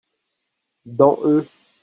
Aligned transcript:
Dans 0.87 1.19
eux. 1.25 1.47